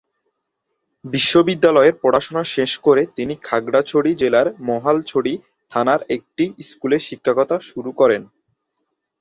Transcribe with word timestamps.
বিশ্ববিদ্যালয়ের 1.05 1.95
পড়াশোনা 2.03 2.43
শেষ 2.55 2.71
করে 2.77 3.01
তিনি 3.17 3.33
খাগড়াছড়ি 3.43 4.11
জেলার 4.21 4.47
মহালছড়ি 4.67 5.33
থানার 5.71 6.01
একটি 6.15 6.45
স্কুলে 6.69 6.97
শিক্ষকতা 7.07 7.57
শুরু 7.69 7.91
করেন। 7.91 8.21